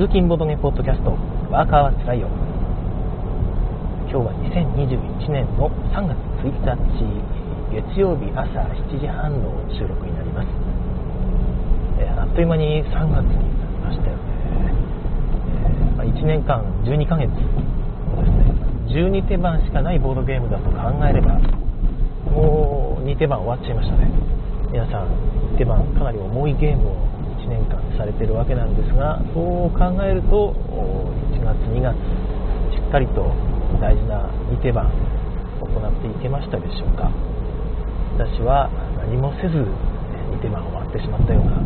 [0.00, 1.12] 通勤ボードゲームポッドキャスト
[1.52, 2.26] ワーカーはつらいよ。
[4.08, 7.04] 今日は2021年の3月1日
[7.68, 10.48] 月曜日朝7時半の収録になります、
[12.00, 14.24] えーあっという間に3月になりましたよね、
[15.68, 17.28] えーまあ1年間12ヶ月。
[17.28, 18.56] ですね。
[18.88, 21.36] 12手番しかないボードゲームだと考えれば
[22.32, 24.08] もう2手番終わっちゃいましたね。
[24.72, 25.12] 皆さん
[25.58, 27.19] 手番かなり重いゲームを
[27.50, 30.54] 年間されてるわけなんですがそう考えると
[31.34, 31.98] 1月2月
[32.70, 33.26] しっかりと
[33.82, 34.86] 大事な2手番
[35.58, 37.10] 行っていけましたでしょうか。
[38.16, 38.68] 私は
[38.98, 41.58] 何もせず2手番終わってしまったような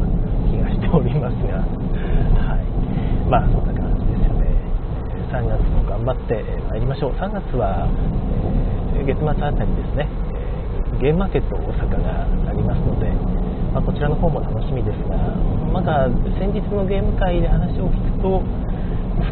[0.50, 2.64] 気がしておりますがはい。
[3.28, 4.48] まあそんな感じですよね。
[5.32, 7.12] 3月も頑張ってまいりましょう。
[7.12, 7.88] 3月は、
[8.96, 10.08] えー月末あたりですね。
[11.00, 13.10] ゲームマーケット大阪がありますので、
[13.74, 15.18] まあこちらの方も楽しみですが
[15.74, 16.06] まだ
[16.38, 18.40] 先日のゲーム会で話を聞くと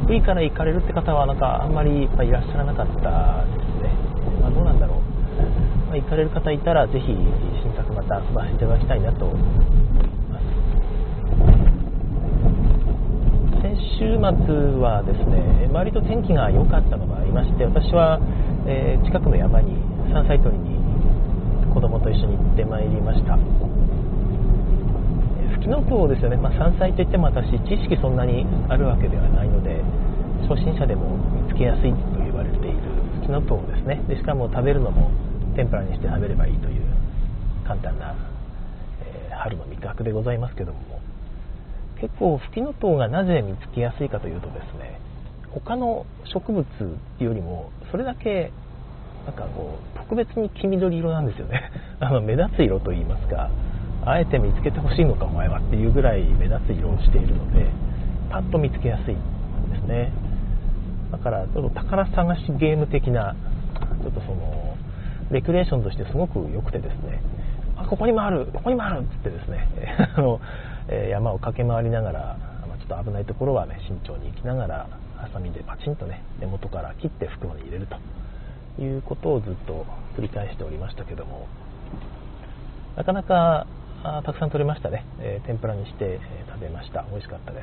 [0.03, 3.95] 福井から行かれるって方はなんかあんまりいらっしゃらなかったですね、
[4.43, 5.01] まあ、どうなんだろう、
[5.87, 7.07] まあ行かれる方いたらぜひ
[7.63, 10.43] 新作また遊ばせていただきたいなと思います。
[13.63, 18.19] 先週末はですね割と天気が良かったのがありまして私は、
[18.67, 19.77] え近くの山に
[20.11, 20.83] 山菜採りに
[21.73, 23.39] 子供と一緒に行ってまいりました。
[25.63, 29.79] キノトウですよね、まあ、山菜といっても私知識そんなにあるわけではないので
[30.51, 32.79] 初心者でも見つけやすいと言われている
[33.23, 34.03] フキノトウですね。
[34.09, 35.11] でしかも食べるのも
[35.55, 36.83] 天ぷらにして食べればいいという
[37.65, 38.15] 簡単な、
[39.07, 41.01] えー春の味覚でございますけども。
[42.03, 44.99] 結構フキノトウがなぜ見つけやすいかというとですね
[45.51, 46.67] 他の植物
[47.21, 48.51] よりもそれだけ
[49.25, 51.71] なんかこう特別に黄緑色なんですよね。
[52.01, 53.51] あの目立つ色と言いますか
[54.05, 57.70] あえて見つけてほしいのかお前はっていうぐらい目立つ色をしているので
[58.31, 60.12] パッと見つけやすいんですね。
[61.12, 63.36] だからちょっと宝探しゲーム的な
[64.02, 64.77] ちょっとその
[65.30, 67.23] レクリエーションとしてすごく良くてですね
[67.77, 69.68] あここにもあるここにもあるっつってですね
[70.17, 70.41] あの
[71.11, 72.36] 山を駆け回りながら
[72.79, 74.86] ちょっと危ないところはね慎重に行きながら
[75.17, 77.96] ハサミでパチンとね根元から切って袋に入れると。
[78.80, 79.85] いうことをずっと
[80.17, 81.46] 繰り返しておりましたけども
[82.96, 83.67] なかなか
[84.05, 86.18] あたくさん取れましたね、えー天ぷらにして、え
[86.48, 87.05] 食べました。
[87.11, 87.63] 美味しかったで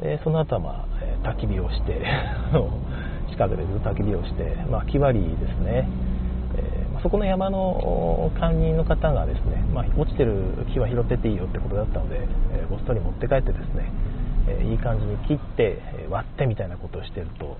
[0.00, 0.02] す。
[0.02, 2.04] でその後は、まあえー焚き火をして
[3.32, 5.88] 近くでずっと焚き火をして、まあ、木割りですね、
[6.56, 12.20] えーそこの山の管理人の方がですね、まあ、落ちてる木は拾ってていいよってことだったので、
[12.52, 13.90] えーごっそり持って帰ってですね、
[14.46, 15.78] えいい感じに切って、
[16.10, 17.56] 割ってみたいなことをしてると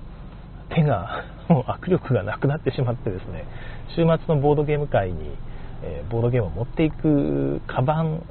[0.68, 3.44] 手が もう握力がなくなってしまってですね
[3.88, 5.34] 週末のボードゲーム会に、
[5.82, 8.22] えーボードゲームを持っていくカバン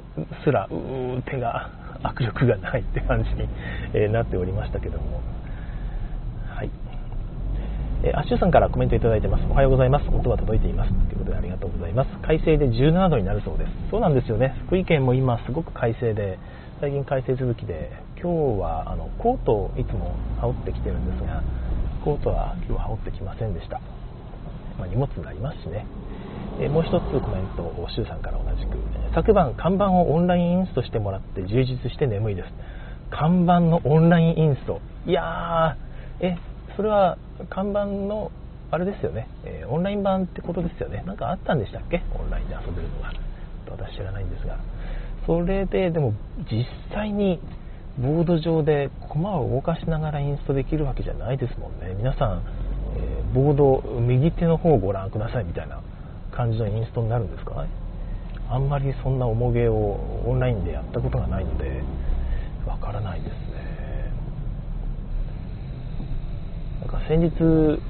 [0.44, 1.70] すらうー手が
[2.02, 3.48] 握力がないって感じに、
[3.94, 5.20] えーなっておりましたけども。
[6.54, 6.70] はい。
[8.04, 9.44] えーアッシュさんからコメントいただいてます。
[9.48, 10.08] おはようございます。
[10.08, 10.92] 音は届いています。
[10.92, 12.10] ということでありがとうございます。
[12.22, 13.70] 快晴で17度になるそうです。
[13.90, 14.56] そうなんですよね。
[14.66, 16.38] 福井県も今すごく快晴で
[16.80, 21.42] 最近快晴続きで今日はあのコートをいつも羽織ってきてるんですが
[22.04, 23.80] コートは今日は羽織ってきませんでした、
[24.78, 25.86] まあ、荷物になりますしね。
[26.60, 28.76] えもう一つコメントを周さんから同じく。
[29.14, 32.48] 昨晩看板をオンラインインストしてもらって充実して眠いです。
[33.10, 34.80] 看板のオンラインインスト。
[35.06, 36.38] いやーえ
[36.76, 37.18] それは
[37.50, 38.30] 看板の
[38.70, 41.02] あれですよね、えオンライン版ってことですよね。
[41.06, 42.02] なんかあったんでしたっけ？
[42.18, 43.12] オンラインで遊べるのが
[43.70, 44.58] 私知らないんですが。
[45.26, 46.14] それででも
[46.50, 46.64] 実
[46.94, 47.38] 際に
[47.98, 51.94] ボード上で駒を動かしながらインストできるわけじゃないですもんね。
[51.98, 52.42] 皆さん、
[52.96, 55.80] えーボード右手の方をご覧くださいみたいな。
[56.32, 57.66] 感じのインストになるんですか？
[58.50, 59.74] あんまりそんな重げを
[60.26, 61.82] オンラインでやったことがないので
[62.66, 63.36] わからないですね。
[66.80, 67.80] なんか先日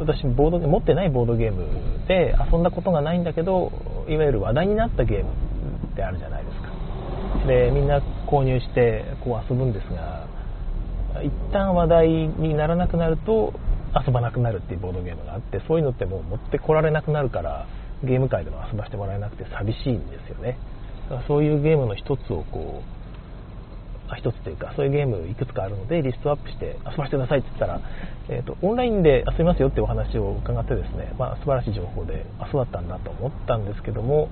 [0.00, 1.66] 私ボード持ってないボードゲーム
[2.08, 3.70] で遊んだことがないんだけど
[4.08, 5.30] いわゆる話題になったゲーム
[5.92, 6.70] ってあるじゃないですか。
[7.46, 10.26] でみんな購入してこう遊ぶんですが
[11.22, 13.52] 一旦話題にならなくなると
[14.06, 17.66] 遊ばなくなるっていうボードゲームがあってそういうのってもう持ってこられなくなるから
[18.04, 20.58] ゲーム界でも遊ばせてもらえなくて寂しいんですよね。
[21.08, 23.00] だからそういうゲームの一つをこう
[24.12, 27.80] あ一つというかそういうゲームいくつかあるのでリストアップして遊ばせてくださいって言ったら、
[28.28, 34.28] えー、とオンラインで遊びますよってお話を伺ってですね、まあ、素晴らしい情報であそうだったんだと思ったんですけども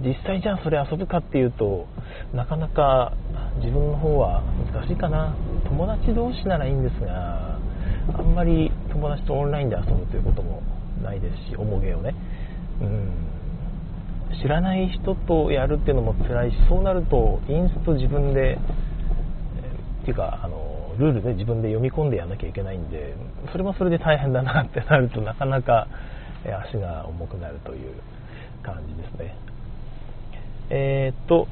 [0.00, 1.86] 実際じゃあそれ遊ぶかっていうと
[2.34, 3.14] なかなか
[3.58, 4.42] 自分の方は
[4.72, 5.34] 難しいかな。
[5.64, 7.58] 友達同士ならいいんですが
[8.14, 10.62] あんまり友達とオンラインで遊ぶということも
[11.02, 12.14] ないですし重げをね。
[12.80, 13.26] うん。
[14.42, 18.58] 知らない人とやるっていうのも辛いしそうなるとインスト自分で
[20.02, 23.14] っていうかあのルールで自分で読み込んでやらなきゃいけないんで
[23.52, 25.88] それもそれで大変だなってなるとなかなか
[26.70, 27.94] 足が重くなるという
[28.62, 29.36] 感じですね。
[30.70, 31.46] えー、っと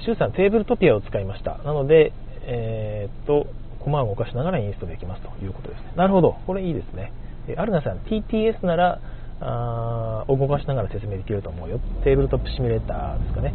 [0.00, 1.58] シュウさんテーブルトピアを使いました。
[1.58, 2.12] なので
[2.46, 3.46] えー、っと
[3.80, 5.92] コマを動かしながらインストできますということですね。
[5.96, 6.36] なるほど。
[6.46, 7.12] これいいですね。
[7.56, 9.00] アルナさん TTS なら
[9.46, 11.78] あ動かしながら説明できると思うよ。
[12.02, 13.52] テーブルトップシミュレーターですかね。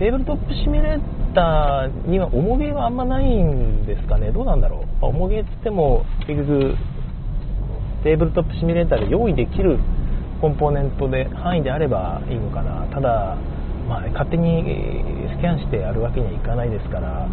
[0.00, 1.00] テーブルトップシミュレー
[1.34, 4.32] ターには重げはあんまないんですかね。
[4.32, 5.06] どうなんだろう。
[5.06, 6.74] 重げっつっても結局
[8.02, 9.78] テーブルトップシミュレーターで用意できる
[10.40, 12.86] コンポーネントで範囲であればいいのかな。
[12.92, 13.36] ただ、
[13.88, 14.64] まあ、勝手に
[15.36, 17.28] スキャンしてやるわけにはいかないですから。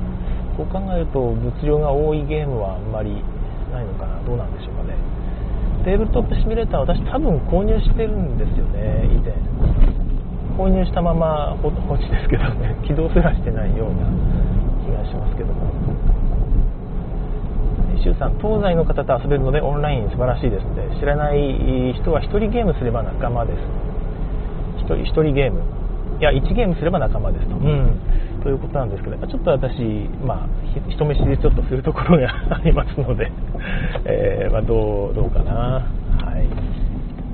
[0.57, 3.11] そう考えると物量が多いゲームはあんまり
[3.71, 4.21] ないのかな。
[4.23, 4.74] どうなんでしょう。
[5.85, 9.37] テーブルトップシミュレーター私多分購入してるんですよね以前。
[10.57, 12.75] 購入したまま放置ですけどね。
[12.87, 14.09] 起動すらしてないような
[14.81, 15.69] 気がしますけども。
[18.05, 23.57] 周さん東西の方と遊べるのでオンライン素晴らしいですので知らない人は1人ゲームすれば仲間です。
[24.85, 25.61] 1人 ,1 人ゲーム。
[26.19, 27.99] いや1ゲームすれば仲間ですと、うん、
[28.45, 29.73] ということなんですけどちょっと私、
[30.21, 30.47] まあ、
[30.85, 33.31] 人見知りちょっとするところがありますので、
[34.05, 35.81] えー、まあ、どうどうかな、
[36.21, 36.45] はい、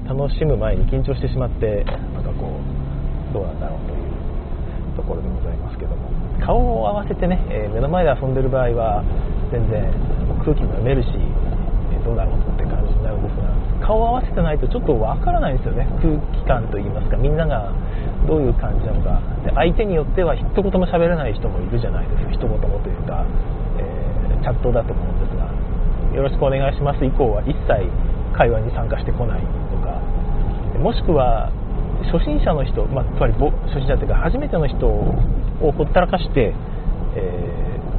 [0.07, 1.83] 楽しむ前に緊張してしまって
[2.15, 2.47] なんかこ
[3.29, 6.07] うどうなんだろうというところでございますけども。
[6.39, 9.03] 顔を合わせてね、えー、目の前で遊んでる場合は
[9.51, 9.83] 全然
[10.45, 11.09] 空気も読めるし
[12.05, 15.87] どうだろうって感じになるんですが顔を合わせてないとちょっとわからないんですよね。
[16.01, 17.73] 空気感といいますかみんなが
[18.27, 19.21] どういう感じなのか。
[19.43, 22.31] で相手によっては一言も喋れない人もいるじゃないですか。
[22.31, 23.25] 一言もというか、
[23.77, 25.49] えー、チャットだと思うんですが。
[26.15, 27.05] よろしくお願いします。
[27.05, 27.87] 以降は一切
[28.35, 29.41] 会話に参加してこない
[29.71, 29.99] とか。
[30.79, 31.51] もしくは
[32.11, 36.53] 初心者の人、まあ、つまり初心者というか初めての人をほったらかして、
[37.15, 37.21] え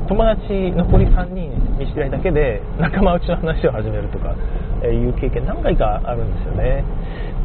[0.04, 4.34] ー、友達残り3人見知り合いだけで仲間内の話を始めるとか
[4.82, 6.84] えいう経験何回かあるんですよね。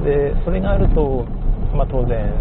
[0.04, 1.26] でそれがあると、
[1.74, 2.34] まあ、当然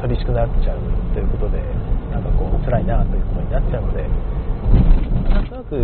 [0.00, 0.80] 寂しくなっちゃう
[1.14, 1.62] ということで
[2.10, 4.08] なんかこう辛いなということになっちゃうので
[5.28, 5.76] なんとなく、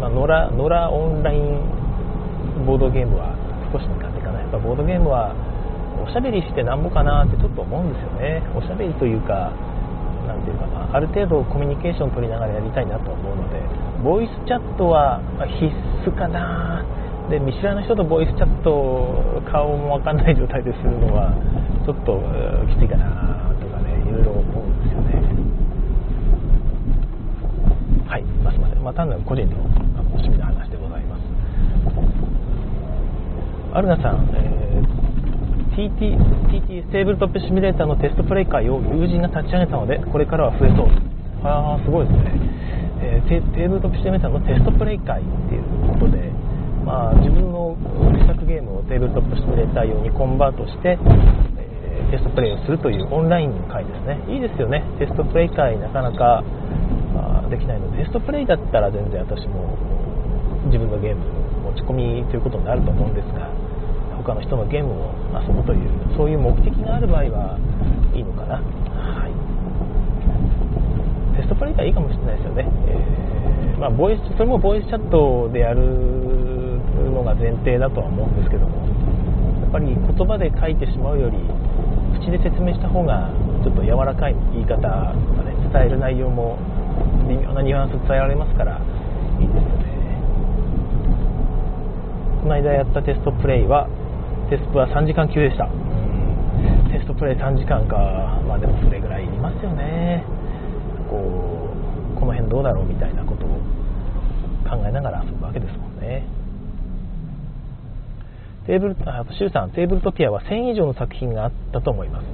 [0.00, 3.36] まあ、野良野良オンラインボードゲームは
[3.72, 5.34] 少し苦手かなやっぱボードゲームは
[6.00, 8.42] おしゃべりしてなんぼかなってちょっと思うんですよね。
[8.56, 9.52] おしゃべりというか
[10.26, 13.60] なんていうかなある程度コミュニケーション取りながらやりたいなと思うので
[14.02, 15.20] ボイスチャットは
[15.60, 15.68] 必
[16.08, 16.84] 須かな。
[17.28, 21.30] で見知らぬ人とボイスチャット顔も分かんない状態でするのは
[21.86, 22.18] ちょっと
[22.74, 23.39] きついかな。
[24.10, 25.22] いろいろ思うんですよね。
[28.10, 28.22] はい。
[28.42, 29.56] まあ、すいません、まあ、単なる個人の
[30.18, 31.22] 趣味の話でございます。
[33.72, 36.18] アルナさん、えー、TT,
[36.50, 40.88] TT テーブルトップシミュレーターのテストプレイ会を友人が立ち上げたのでこれからは増えそう。
[41.46, 42.34] ああすごいですね、
[43.00, 45.62] えー、テーブルトップシミュレーターのテストプレイ会っていう
[45.94, 46.30] ことで
[46.84, 47.76] まあ、自分の
[48.12, 54.20] 自作ゲームをテーブルトップシミュレーター用にコンバートして、ー、テストプレイをするというオンラインの会ですね。
[54.28, 54.84] いいですよね。
[54.98, 56.44] テストプレイ会なかなか
[57.16, 58.04] あできないので。
[58.04, 59.76] テストプレイだったら全然私も
[60.66, 61.24] 自分のゲーム
[61.70, 63.48] 持ち込みということになると思うんですが
[64.20, 67.56] 他の人のゲームを遊ぶというそういう目的がある場合は
[68.14, 69.32] いいのかな、はい、
[71.40, 75.80] テストプレイ会いいかもしれないですよね、えー、まあ、ボイスそれもボイスチャットでやる
[77.10, 78.84] のが前提だとは思うんですけども
[79.62, 81.38] やっぱり言葉で書いてしまうより
[82.20, 83.32] 口で説明した方が
[83.64, 86.58] ちょっと柔らかい言い方とかね伝える内容も
[87.28, 88.78] 微妙なニュアンス伝えられますから
[89.40, 90.20] いいですよね。
[92.42, 93.88] この間やったテストプレイは
[94.50, 95.66] テストは3時間級でした。
[96.92, 97.96] テストプレイ3時間か
[98.46, 100.24] まあでもそれぐらいいりますよね。
[101.08, 101.72] こ
[102.16, 103.48] うこの辺どうだろうみたいなことを
[104.68, 105.89] 考えながら遊ぶわけですもん
[108.66, 112.26] テーブル、あ、シュさん、テーブルトピアは1000以上の作品があったと思います。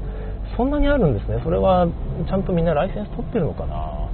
[0.57, 1.41] そんなにあるんですね。
[1.45, 1.87] それは、
[2.27, 4.09] ちゃんとみんなライセンス取ってるのかな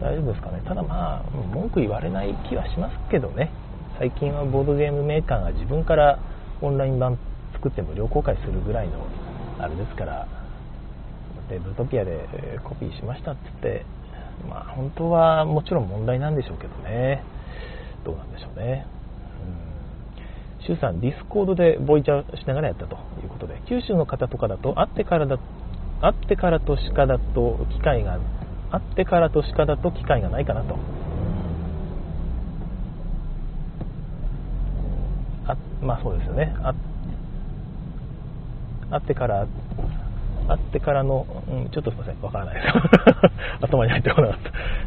[0.00, 0.62] 大丈夫ですかね。
[0.64, 1.22] ただまあ、
[1.52, 3.50] 文句言われない気はしますけどね。
[3.98, 6.18] 最近はボードゲームメーカーが自分から
[6.60, 7.16] オンライン版
[7.52, 9.06] 作って無料公開するぐらいの
[9.58, 10.26] あれですから、
[11.48, 12.26] テーブルトピアで
[12.64, 13.86] コピーしましたって言って、
[14.48, 17.22] まあ本当はもちろん問題なんでしょうけどね。
[18.04, 18.86] どうなんでしょうね。
[20.66, 25.38] 周さん、ディスコードでボイチャーしながらやったということで、九州の方とかだと、会ってからだ、
[26.00, 28.18] 会ってからとしかだと機会が、
[28.70, 30.76] 会ってからとしかだと機会がないかなと。
[35.46, 36.54] あまあそうですよね。
[36.62, 36.74] あ
[38.90, 39.46] 会ってから
[40.46, 42.66] あってからの、うん、ちょっとすいません、わからないです。
[43.64, 44.38] 頭に入ってこなかっ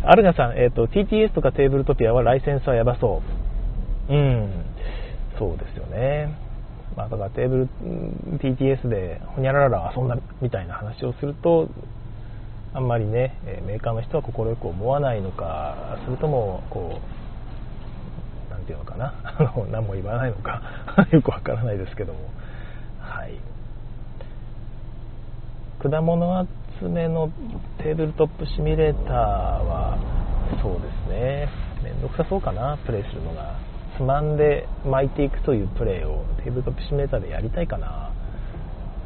[0.03, 0.11] た。
[0.11, 3.21] アルガさん、えっ、ー、と、TTS とかテーブルトピアはライセンスはやばそ
[4.09, 4.13] う。
[4.13, 4.49] うん、
[5.37, 6.47] そうですよね。
[6.95, 7.67] まあ、だからテーブル
[8.39, 11.69] TTS でほにゃらら遊んだみたいな話をすると、
[12.73, 16.99] あんまりね、メーカーの人は快く思わないのか、それとも、こ
[18.49, 19.13] う、なんていうのかな、
[19.71, 20.61] 何も言わないのか
[21.11, 22.19] よくわからないですけども、
[22.99, 23.33] はい。
[25.79, 26.47] 果物
[26.79, 27.29] 集めの
[27.77, 29.97] テーブルトップシミュレーターは、
[30.61, 31.49] そうですね、
[31.83, 33.66] めんどくさそうかな、プレイするのが。
[33.97, 38.11] つまんで巻いていくというプレイをテーブルトップシミュレーターでやりたいかな。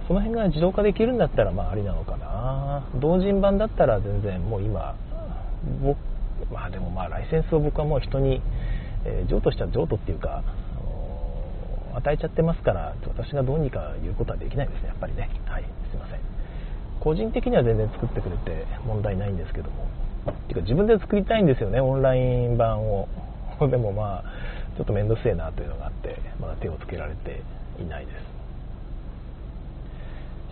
[0.07, 2.86] その辺が自動化できるんだったら、まあ、ありなのかな。
[3.00, 4.95] 同人版だったら全然もう今、
[5.81, 5.98] 僕、
[6.51, 8.41] まあでもまあ、ライセンスを僕はもう人に、
[9.05, 15.29] えー、譲渡しちゃ譲渡っていうか、あの与えちゃってますから、私がどうにか言うことはできないですね、やっぱりね。
[15.45, 16.19] はい、すいません。
[17.00, 19.88] 個人的には全然作ってくれて問題ないんですけども。
[20.48, 23.07] ていうか自分で作りたいんですよね、オンライン版を。
[23.69, 24.24] でもまあ、
[24.82, 27.44] ちょっと面倒くせえなというのがあって、まだ手をつけられて
[27.80, 28.16] いないです。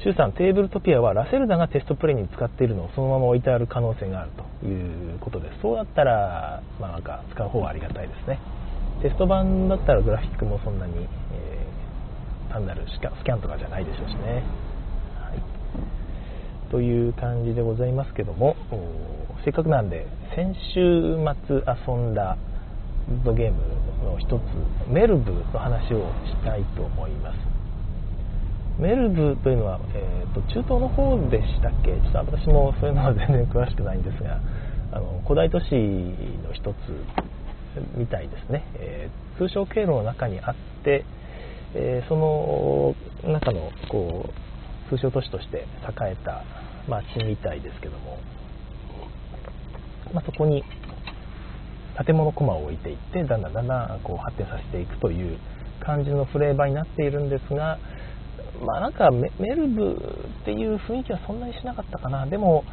[0.04, 4.32] シュウさん、テーブルトピアはラセルダがテストプレイに使っているのをそのまま置いてある可能性がある
[4.62, 5.62] ということです。
[5.64, 8.40] そうだったら、まあ、なんか使う方がありがたいですね。
[9.02, 10.94] テスト版だったらグラフィックもそんなに、
[11.34, 14.44] えー、単なるスキャンとかじゃないでしょうしね。
[15.18, 15.42] はい、
[16.70, 18.56] という感じでございますけども、
[19.44, 20.06] せっかくなんで、
[20.36, 21.18] 先週
[21.48, 22.38] 末遊んだ
[23.24, 23.58] ドゲーム
[24.04, 24.42] の一つ、
[24.88, 27.38] メルブの話をしたいと思います。
[28.80, 31.92] メルブというのは、えーと、中東の方でしたっけ？
[31.92, 34.39] ちょっと私もそういうのは全然詳しくないんですが
[34.94, 36.78] あの古代都市の一つ
[37.98, 41.04] みたいですね、えー、通商経路の中にあって、
[41.75, 42.96] えー、その
[43.30, 44.30] 中のこ
[44.89, 46.46] う通商都市として栄えた
[46.88, 48.18] 町みたいですけども、
[50.13, 50.63] まあ、そこに
[52.06, 55.38] 建物コマを置いていってだんだんだんだんこう発展させていくという
[55.79, 57.77] 感じのフレーバーになっているんですが
[58.65, 59.91] まあなんかメルブ
[60.41, 62.25] っていう雰囲気はそんなにしなかったかな。
[62.25, 62.63] でも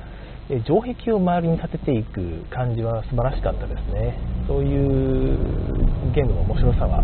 [0.64, 4.18] 城壁を周りに立てていく感じは素晴らしかったですね。
[4.46, 5.38] そういう
[6.14, 7.02] ゲームの面白さは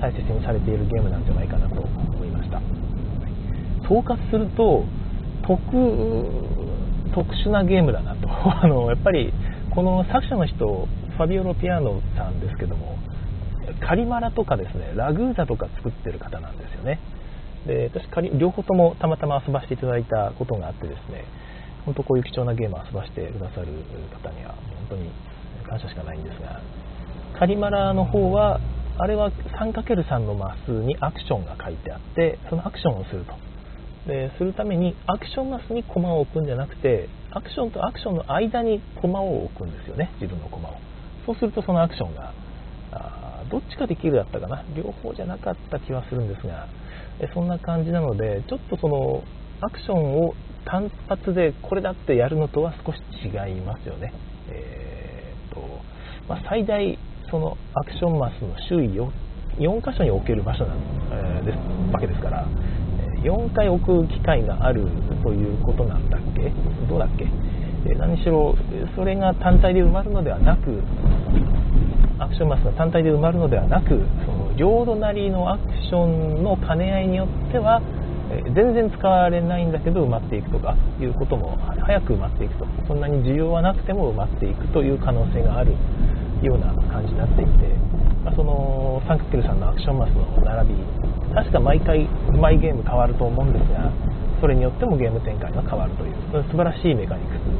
[0.00, 2.60] 大切にされているゲームなんじゃないかなと思いました。
[3.88, 4.84] 総括すると
[5.46, 5.58] 特
[7.14, 8.28] 特殊なゲームだなと。
[8.30, 9.32] あのやっぱり
[9.70, 12.98] この作者の人ァビオロ・ピアノさんですけども
[13.80, 16.98] カリマラとかですねラグーザとか作ってる方なんですよね。
[17.66, 21.24] で私両方ともたまたま遊ばせていただいたことがあってですね
[21.84, 23.66] 本当こういう貴重なゲームを遊ばせてくださる
[24.10, 24.54] 方には
[24.88, 25.10] 本当に
[25.68, 26.60] 感謝しかないんですが
[27.38, 28.60] カリマラの方は
[28.98, 33.34] あれは 3×3 のマスにアクションが書いてあってそのアクションをすると。
[34.06, 40.72] でするためにアクションマスにコマを置くんじゃなくてアクションとアクションの間にコマを置くんですよね自分のコマを。
[41.26, 42.32] そうするとそのアクションが
[43.50, 44.64] どっちかできるだったかな。
[44.74, 46.68] 両方じゃなかった気はするんですが
[47.34, 49.22] そんな感じなのでちょっとその
[49.60, 54.12] アクションを単発でこれだってやるのとは少し違いますよね、
[54.48, 55.60] えーと
[56.28, 56.98] まあ、最大
[57.30, 59.12] そのアクションマスの周囲を
[59.58, 60.74] 4箇所に置ける場所な、
[61.12, 61.56] えー、です
[61.92, 62.46] わけですから
[63.22, 64.86] 4回置く機会がある
[65.22, 66.50] ということなんだっけ？
[66.88, 67.26] どうだっけ？
[67.98, 68.56] 何しろ
[68.94, 70.82] それが単体で埋まるのではなく
[72.18, 73.88] アクションマスが単体で埋まるのではなく
[74.24, 77.82] その両隣のアクションの兼ね合いによっては
[78.54, 85.72] 全然使われないんだけど埋まっていくとかいうことも早く埋まっていくとそんなに需要はなくても埋まっていくという可能性がある
[86.42, 87.50] ような感じになっていて、
[88.24, 90.82] まあ、その 3×3 のアクションマスの並び
[91.34, 92.08] 確か毎回
[92.40, 93.92] 毎ゲーム変わると思うんですが
[94.40, 96.14] それによってもゲーム展開が変わるという
[96.50, 97.51] 素晴らしいメカニクス。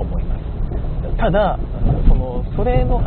[0.00, 1.16] 思います。
[1.16, 1.58] ただ
[2.08, 3.00] そのそれの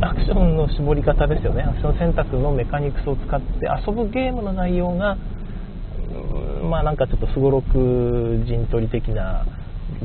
[0.00, 1.62] アクションの絞り方ですよね。
[1.62, 5.16] アクション選択のメカニクスを使って遊ぶゲームの内容が
[6.68, 9.44] まあなんかちょっとすごろく陣取り的な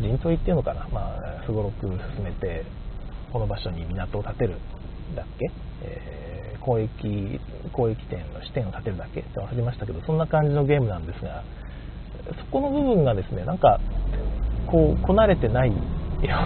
[0.02, 0.88] 陣取りっていうのかな。
[0.90, 2.64] ますごろく進めて
[3.32, 4.56] この場所に港を建てる
[5.16, 5.52] だっけ、
[5.84, 7.40] えー、交易
[7.78, 9.20] 交易店の支店を建てるだけ？
[9.20, 11.44] って忘れましたけどそんな感じのゲームなんですが
[12.40, 13.82] そこの部分がですねなんか
[14.68, 15.76] こうこなれてないよ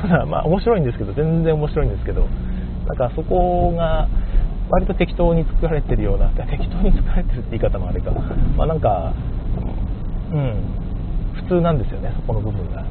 [0.03, 2.27] うなまあ面白いんですけど全然面白いんですけど
[2.87, 4.07] だからそこが
[4.69, 8.11] 割と適当に作られてるような適当に作られてるって言い方もあれか。
[8.11, 9.13] まあなんか
[10.31, 10.53] うん
[11.35, 12.83] 普通なんですよねそこの部分が。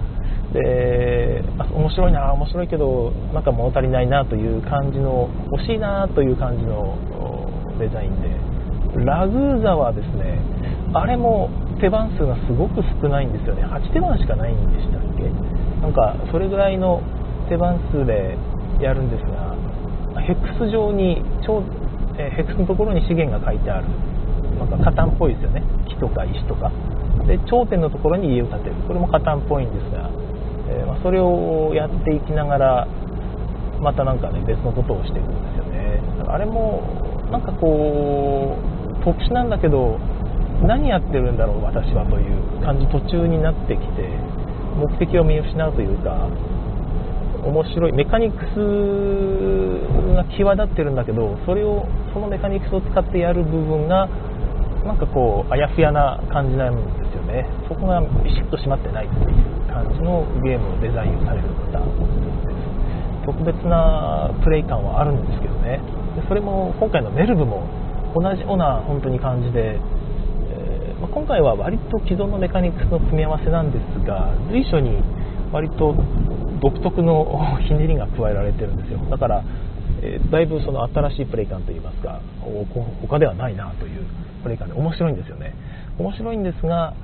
[0.52, 1.42] で
[1.74, 6.96] 面白いな面白いけどなんか物足りないなという感じの欲しいなという感じの
[7.78, 8.46] デザインで。
[9.04, 10.38] ラグーザはですね
[10.94, 13.64] あれも手番数がすごく少ないんですよね。
[13.64, 15.30] 8手番しかないんでしたっけ？
[15.80, 17.02] なんかそれぐらいの
[17.48, 18.36] 手番数で
[18.80, 19.54] やるんですが
[20.20, 21.62] ヘックス上に超、
[22.18, 23.86] えヘックスのところに資源が書いてある。
[24.58, 25.62] なんかカタンっぽいですよね。
[25.88, 26.72] 木とか石とか。
[27.26, 28.74] で頂点のところに家を建てる。
[28.88, 30.10] これもカタンっぽいんですが、
[30.68, 32.88] えー、まあ、それをやっていきながら
[33.80, 36.00] またなんかね別のことをしていくんですよね。
[36.28, 36.82] あれも
[37.30, 38.56] なんかこ
[39.00, 39.98] う特殊なんだけど
[40.62, 44.08] 何やってるんだろう私はという感じ途中になってきて
[44.76, 46.28] 目的を見失うというか
[47.44, 48.56] 面白いメカニクス
[50.14, 54.08] が際立ってるんだけどそれをそのメカニクスを使ってやる部分が
[54.86, 57.50] なんかこうあやふやな感じなんですよね。
[57.68, 63.26] そこがビシッと締まってないっていう感じのゲームのデザインされる方です。
[63.26, 65.80] 特別なプレイ感はあるんですけどね。
[66.28, 67.66] それも今回のメルブも
[68.14, 69.80] 同じような本当に感じで
[71.00, 75.02] まあ、今回は割と既存のメカニクスの組み合わせなんですが随所に
[75.52, 75.94] 割と
[76.60, 78.98] 独特の ひねりが加えられてるんですよ。
[79.10, 79.44] だから、
[80.02, 82.20] えー、だいぶその新しいプレイ感といいますか
[83.02, 84.04] 他ではないなという
[84.42, 85.54] プレイ感で面白いんですよね。
[85.98, 86.94] 面白いんですが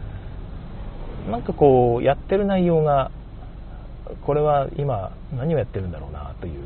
[1.30, 3.11] なんかこうやってる内容が
[4.22, 6.64] これは今何をやってるんだろうなという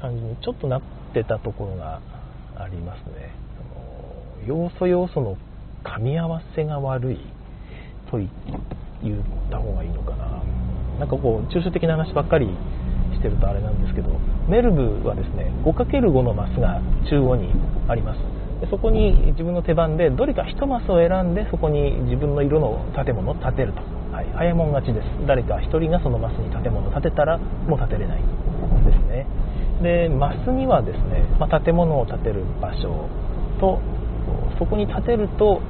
[0.00, 2.00] 感じにちょっとなってたところが
[2.56, 3.32] ありますね。
[4.46, 5.36] 要素要素の
[5.84, 7.18] 噛み合わせが悪い
[8.10, 8.28] と言っ
[9.50, 10.42] た方がいいのかな。
[10.98, 12.46] なんかこう抽象的な話ばっかり
[13.14, 14.10] してるとあれなんですけど
[14.48, 17.48] メルブはですね 5×5 のマスが中央に
[17.88, 18.20] あります。
[18.60, 23.80] でそこに自分の手番でどれか1マスを選んでそこに自分の色の建物を建てると、
[24.12, 25.06] はい、早いもん勝ちです。
[25.26, 28.22] 誰か1人がそのマスに建物を建てたらもう建てれない。
[28.84, 29.26] ですね。
[29.82, 33.08] でマスにはですね、まあ、建物を建てる場所
[33.58, 33.80] と
[34.58, 35.60] そこに建てると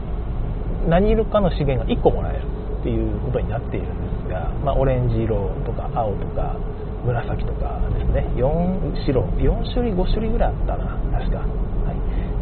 [0.88, 2.46] 何色かの資源が1個もらえる
[2.80, 6.56] っていうことになっているんですが、まあ、オレンジ色とか青とか
[7.04, 8.26] 紫とかですね。
[8.36, 11.44] 4白4種類5種類ぐらいあったな確か、は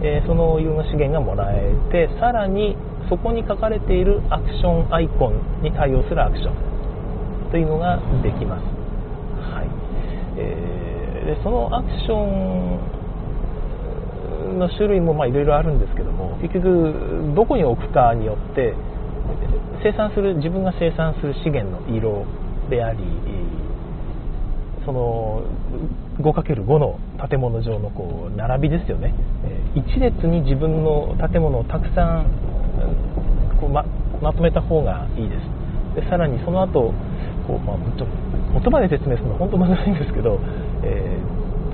[0.03, 0.07] い。
[0.07, 2.77] えー、その色の資源がもらえてさらに
[3.09, 8.65] そこに書かれているアクションアイコンに対応するアクションというのができます、
[9.55, 9.69] はい。
[10.37, 12.98] えー、でそのアクション
[14.55, 18.75] の種類もいろいろあるんですけども結局どこに置くかによって
[19.83, 22.25] 生産する自分が生産する資源の色
[22.71, 22.99] であり
[24.85, 25.43] その
[26.21, 29.13] 5×5 の建物上のこう並びですよね。
[29.75, 32.27] 一列に自分の建物をたくさん
[33.61, 33.85] こうま
[34.23, 36.01] まとめた方がいいです。
[36.01, 36.95] でさらにその後
[37.47, 40.41] こう、まあ、言葉で説明するのは本当難しいんですけど、
[40.83, 41.19] え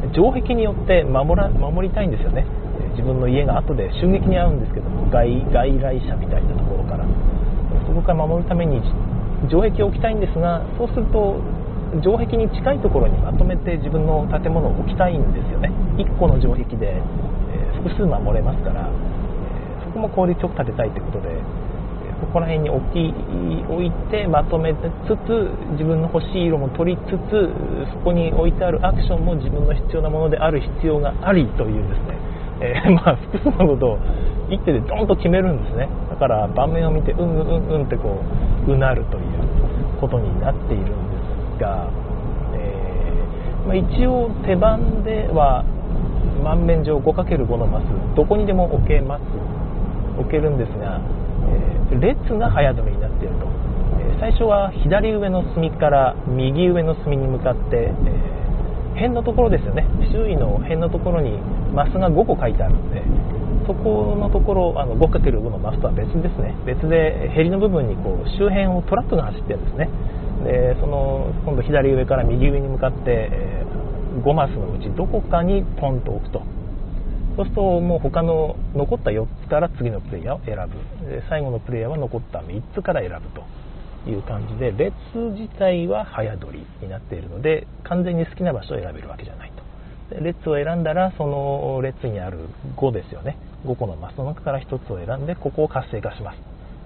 [0.07, 2.45] ー、城壁によって守ら守りたいんですよね。
[2.94, 7.04] 自分の家が後で襲撃に遭うんですけども外外来者みたいなところから。
[7.87, 8.80] そこから守るために
[9.48, 11.40] 城壁を置きたいんですがそうすると
[12.00, 15.70] 城壁に近いところにまとめて自分の建物を置きたいんですよね。
[15.94, 17.00] 1個の城壁で、え
[17.78, 21.40] 複数守れますから、えそこも効率よく建てたいということでえ
[22.20, 23.14] ここら辺に置き
[23.70, 27.54] 置いてまとめつつ自分の欲しい色も取りつつ
[27.92, 32.24] そこに置いてあるアクションも自分の必要なものである必要がありというですね
[32.61, 33.99] えー、 まあ、複数のことを
[34.51, 35.88] 一手でドンと決めるんですね。
[36.11, 38.19] だから盤面を見てうんうんうんってこ
[38.67, 39.23] ううなるという
[40.01, 40.93] ことになっているんで
[41.57, 41.87] すが、
[42.55, 45.64] えー、まあ、一応手番では
[46.43, 49.23] 満面上 5×5 のマスどこにでも置けます。
[50.19, 51.01] 置けるんですが、
[51.90, 53.47] えー、列が早止めになっていると、
[53.99, 58.34] え最初は左上の隅から右上の隅に向かって、え
[58.94, 59.87] 辺のところですよね。
[60.11, 61.38] 周囲の辺のところに
[61.74, 63.02] マスが5個書いてあるんで
[63.66, 66.54] そこのところあの 5×5 のマスとは別ですね。
[66.66, 69.88] 別でヘリの部分にこう周辺をトラックが走ってるんですね。
[70.44, 73.64] でその今度左上から右上に向かって、え
[74.22, 76.42] 5マスのうちどこかにポンと置くと。
[77.37, 81.22] そうするともう他の残った4つから次のプレイヤーを選ぶ。
[81.28, 83.42] 最後のプレイヤーは残った3つから選ぶと。
[84.07, 89.53] いう感じで列自体は早取りになっているので完全に好きな場所を選べるわけじゃない
[90.11, 90.14] と。
[90.14, 93.38] で列を選んだらその列にある5ですよね。
[93.67, 96.37] 5個のマスの中から1つを選んでここを活性化します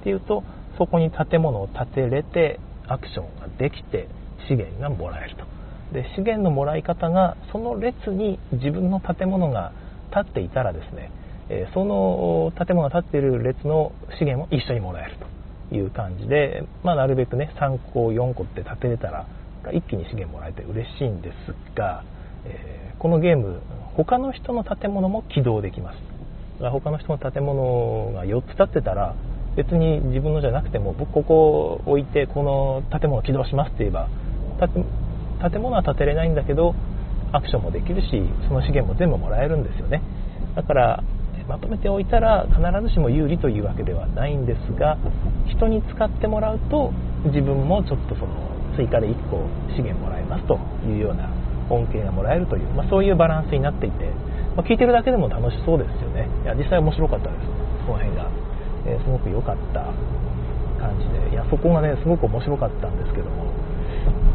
[0.00, 0.44] っていうと
[0.78, 4.08] そこに建物を建てれてアクションができて
[4.46, 5.44] 資源がもらえると。
[5.92, 9.72] で資源のもらい方がその列に自分の建物が
[10.12, 11.10] 建っていたらですね
[11.72, 15.37] その建物が建っている列の資源も一緒にもらえると。
[15.72, 19.26] いう感じで、まあ、なるべくね3個4個って立てれたら
[19.72, 22.04] 一気に資源もらえて嬉しいんですが、
[22.46, 23.60] えー、このゲーム
[23.94, 25.98] 他の人の建物も起動できます。
[26.60, 29.14] 他の人の建物が4つ建ってたら
[29.56, 34.08] 別に自分のじゃなくても僕ここを置いてこの建物起動しますって言えば
[35.40, 36.74] 建物は建てれないんだけど
[37.32, 38.08] アクションもできるし
[38.48, 40.02] その資源も全部もらえるんですよね。
[40.56, 41.04] だから
[41.48, 44.98] まとめておいたら必ずしも有利というわけではないんですが
[45.48, 46.92] 人に使ってもらうと
[47.24, 48.36] 自分もちょっとその
[48.76, 51.32] 追加で1個資源もらえますというような
[51.70, 54.12] 恩恵がもらえるという、まあ、そういうバランスになっていて、
[54.56, 56.28] まあ、聞いてるだけでも楽しそうですよね。
[56.44, 57.44] いや実際面白かったです。
[57.84, 58.30] その辺が、
[58.86, 59.92] えー、すごく良かった
[60.80, 61.32] 感じで。
[61.32, 63.48] いやそこがねすごく面白かったんですけども。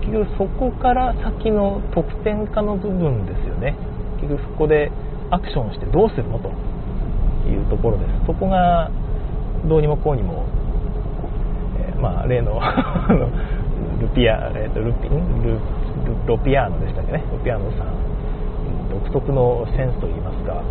[0.02, 3.76] 結局そこから先の得点化の部分ですよね。
[4.19, 4.91] 結局そこで
[5.32, 6.52] アクションしてどうするのと。
[7.47, 8.25] いうところです。
[8.27, 8.89] そこが
[9.67, 10.45] どうにもこうにも、
[11.79, 12.60] えー、まあ例の
[14.01, 15.60] ルピア、えーと、ルピル
[16.25, 17.23] ロピアーノでしたっけね？
[17.32, 17.88] ロピアーノさん。
[18.89, 20.62] 独特のセンスといいますか。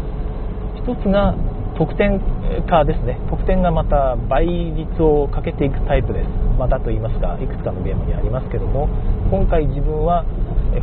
[0.76, 1.34] 一つが
[1.76, 2.20] 得点
[2.68, 3.18] 化ですね。
[3.30, 6.28] 得点がまた倍率をかけていくタイプです。
[6.58, 8.88] またと言いますかいくつかのゲームにありますけども。
[9.30, 10.24] 今回自分は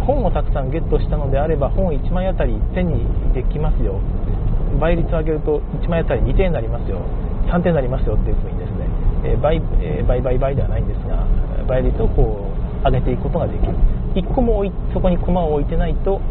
[0.05, 3.99] 本をたくさんゲットしたのであれば本1枚あたり手にできますよ。
[4.79, 7.01] 倍率を上げると1枚あたり2点になりますよ。
[7.47, 8.85] 3点になりますよっていうふうにですね、
[9.25, 11.25] え倍え倍倍倍ではないんですが
[11.67, 12.45] 倍率をこ
[12.81, 13.73] う上げていくことができる。
[14.15, 16.21] 1個もそこに駒を置いてないと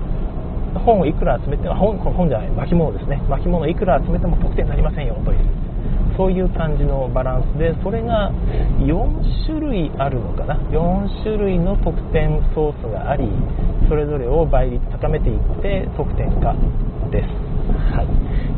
[0.75, 3.21] 本をいくら集めて本本じゃない巻物ですね。
[3.29, 5.39] 巻物いくら集めても得点になりませんよという
[6.17, 8.33] そういう感じのバランスでそれが
[8.81, 10.57] 4種類あるのかな。
[10.71, 13.29] 4種類の得点ソースがあり
[13.89, 16.55] それぞれを倍率高めていって得点化
[17.11, 17.29] です。
[17.95, 18.09] はい、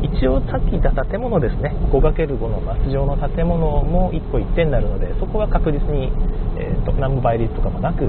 [0.02, 1.76] 一応さっき言った建物ですね。
[1.92, 6.10] 5×5 のマス状の建物も1個1点になるのでそこは確実に、
[6.58, 8.08] えーと、何も倍率とかもなく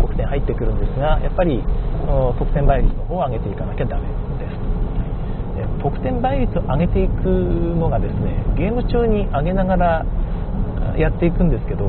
[0.00, 1.62] 得点入ってくるんですがやっぱり
[2.38, 4.56] 得点倍率の方を上げていかなきゃダメです。
[5.82, 10.06] 得点倍率を上げていくのがですねゲーム中に上げながら
[10.98, 11.84] やっていくんですけど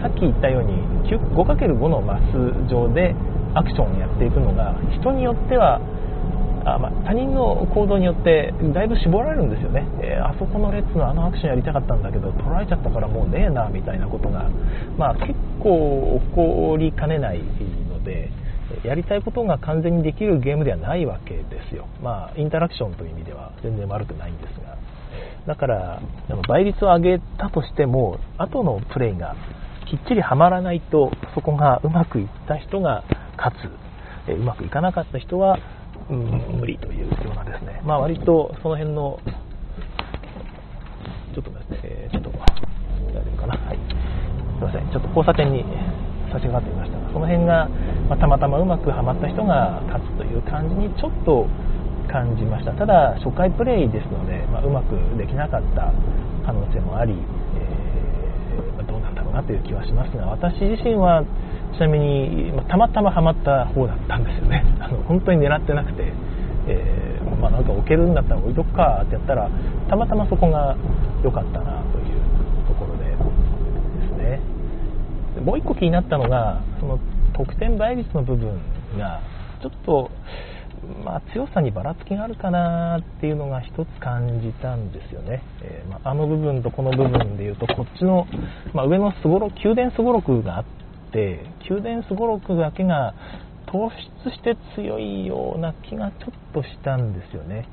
[0.00, 3.14] さっき言ったように 5×5 のマス上で
[3.54, 5.80] アクションをやっていくのが人によっては
[6.66, 14.50] あまあ、他人の行動によってだいぶ絞られるんですよね、えー、あそこの列のあのアクションやりたかったんだけど取られちゃったからもうねえなみたいなことが、
[14.98, 18.32] まあ、結構起こりかねないので
[18.82, 24.76] やりたいことが完全にできるゲームではないわけですよ、まあ、インタラクションという意味では全然悪くないんですが。
[25.46, 26.02] だから
[26.48, 29.36] 倍率を上げたとしても後のプレイが
[29.88, 33.04] きっちりはまらないとそこがうまくいった人が
[33.36, 33.86] 勝つ。
[34.32, 35.58] うまくいかなかった人は
[36.08, 39.18] うん、無理というようなですね、まあ、割とその辺の、
[41.34, 43.80] ちょっとですね、えー、ちょっと、大丈夫かな、はい、す
[44.58, 45.64] いません、ちょっと交差点に
[46.30, 47.68] 差し掛かっていましたが、その辺が、
[48.08, 51.46] まあ、たまたまうまくはまった人が勝つという感じにちょっと
[52.06, 52.72] 感じました。
[52.72, 55.92] ただ、初回プレイですので、まあ、うまくできなかった
[56.46, 61.24] 可能性もあり、えー、どうなんだろうなという気はしますが、私自身は、
[61.76, 64.64] ちなみに、またまたまハマった方だったんですよね。
[64.80, 66.12] あの本当に狙ってなくて、
[66.66, 69.48] えー、まあ、なんか置けるんだったら置いとくかってやったら
[69.88, 70.76] たまたまそこが
[71.22, 72.16] 良かったなという
[72.66, 73.14] ところでで
[74.08, 74.40] すね。
[75.34, 76.98] でもう1個気になったのがその
[77.34, 78.58] 得点倍率の部分
[78.98, 79.20] が
[79.60, 80.10] ちょっと
[81.04, 88.26] まあ、強さにばらつきがあるかなっていうのが一つ感じたんですよね、えー、まあ、あの部分とこの部分でいうとこっちの、
[88.72, 90.64] まあ、上のすごろ宮殿すごろくがあっ
[91.08, 93.14] って宮殿すごろくだけが
[93.66, 93.90] 突
[94.24, 97.68] 出して強いような気がちょっとしたんですよね。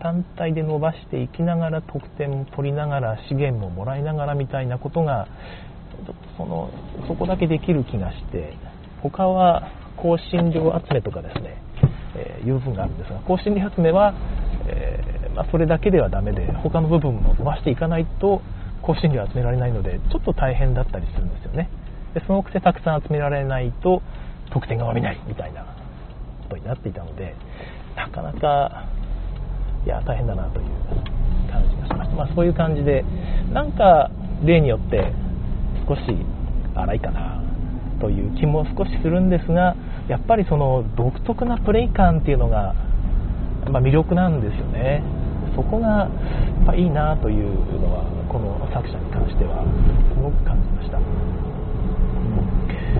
[0.00, 5.28] 単体で伸ばしていきながら得点も取りながら資源ももらいながらみたいなことが
[5.92, 6.70] ちょっとその
[7.06, 8.56] そこだけできる気がして
[9.00, 11.62] 他は香辛料集めとかですね、
[12.16, 14.12] えー、いう部分があるんですが香辛料集めは、
[14.66, 18.42] えー、まあ、それだけではダメで他の部分も伸ばしていかないと
[18.84, 21.70] 香辛料集められないのでちょっと大変だったりするんですよね。
[22.14, 24.02] でそのくせたくさん集められないと
[24.50, 25.62] 得点が伸びないみたいな
[26.42, 27.34] ことになっていたので
[27.96, 28.86] なかなか
[29.84, 30.66] いや大変だなという
[31.50, 33.04] 感じがしました、まあ、そういう感じで
[33.52, 34.10] なんか
[34.44, 35.12] 例によって
[35.88, 36.02] 少し
[36.74, 37.42] 荒いかな
[38.00, 39.74] という気も少しするんですが
[40.08, 42.74] やっぱりその独特なプレイ感っていうのが、
[43.70, 45.02] まあ、魅力なんですよね。
[45.54, 47.44] そこがやっぱいいなという
[47.80, 49.64] のはこの作者に関しては
[50.14, 51.51] すごく感じました。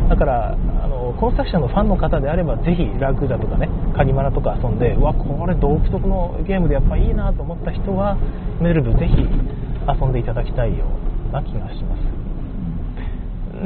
[0.08, 8.16] だからあのこの作者のファンの方であればぜひラクーダとかねカニマラとか遊んでうわこれ独特のゲームでやっぱいいなと思った人は
[8.60, 10.86] メルブぜひ遊んでいただきたいよ
[11.30, 12.02] うな気がします。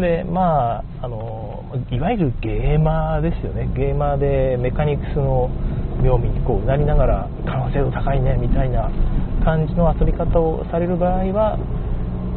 [0.00, 3.68] でまああのいわゆるゲーマーですよね。
[3.74, 5.50] ゲーマーでメカニクスの
[6.02, 8.90] 妙味にこうなりながら可能性度高いねみたいな
[9.44, 11.58] 感じの遊び方をされる場合は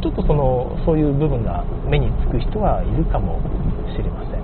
[0.01, 3.39] ちょっとそのそういう部分が目につく人はいるかも
[3.91, 4.43] しれません、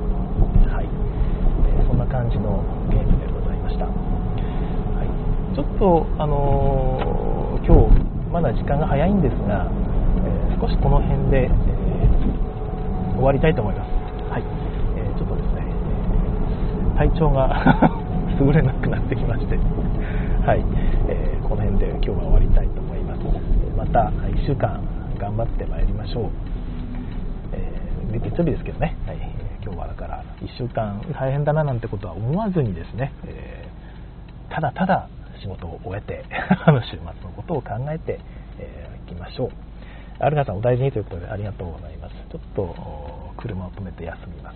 [0.67, 0.85] はい。
[0.85, 2.59] えー、そんな感じの
[2.91, 9.71] ゲームでございました、はい、ちょっと、あのー、今日まだ時間が早いんですが、
[10.27, 11.49] えー、少しこの辺で、え
[13.15, 13.89] 終わりたいと思います、
[14.27, 14.43] はい。
[14.99, 15.63] えーちょっとですね
[16.99, 17.47] 体調が
[18.39, 19.57] 優れなくなってきまして。
[20.45, 20.63] はい、
[21.07, 23.21] えこの辺で今日は終わりたいと思います。
[23.75, 24.94] また1週間。
[25.15, 26.31] 頑張ってまいりましょう、
[27.53, 29.17] えー、月曜日ですけどね、はい、
[29.63, 35.09] 今日はだから1週間大変だななんてことは思わずにですね、えー、ただただ
[35.41, 36.25] 仕事を終えて
[36.65, 38.15] あの週末のことを考えてい、
[38.59, 39.49] えー、きましょう。
[40.17, 42.15] アルガさんお大事にということでありがとうございます。
[42.31, 44.55] ちょっと車を止めて休みます。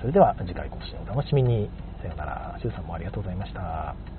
[0.00, 1.68] それでは次回更新お楽しみに。
[2.00, 2.56] さようなら。
[2.60, 4.13] シュウさんもありがとうございました。